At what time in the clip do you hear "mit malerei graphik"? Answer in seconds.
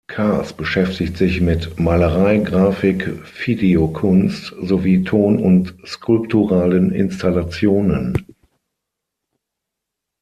1.41-3.07